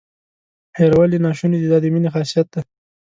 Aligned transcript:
هیرول 0.77 1.09
یې 1.15 1.19
ناشونې 1.25 1.57
دي 1.61 1.67
دا 1.71 1.77
د 1.83 1.85
مینې 1.93 2.09
خاصیت 2.13 2.47
دی. 2.53 2.61